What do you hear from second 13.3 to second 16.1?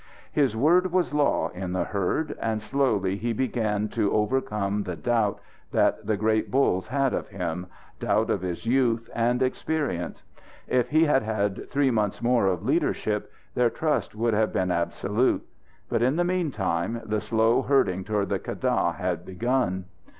their trust would have been absolute. But